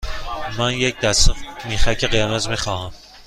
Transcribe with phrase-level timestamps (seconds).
[0.57, 1.33] من یک دسته
[1.69, 2.91] میخک قرمز می خواهم.